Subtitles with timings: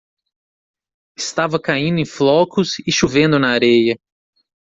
[1.15, 3.95] Estava caindo em flocos e chovendo na areia.